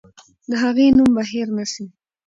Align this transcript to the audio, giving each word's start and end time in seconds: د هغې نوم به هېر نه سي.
د 0.49 0.51
هغې 0.63 0.87
نوم 0.97 1.09
به 1.15 1.23
هېر 1.31 1.47
نه 1.57 1.65
سي. 1.73 1.85